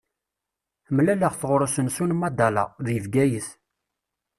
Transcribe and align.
Mlaleɣ-t 0.95 1.41
ɣur 1.49 1.61
usensu 1.65 2.05
n 2.07 2.11
Madala, 2.21 2.65
deg 2.85 2.97
Bgayet. 3.05 3.49